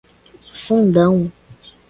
[0.65, 1.31] Fundão